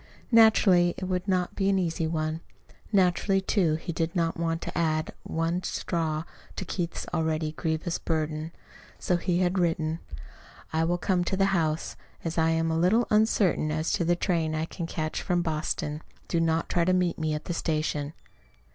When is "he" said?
3.75-3.91, 9.17-9.41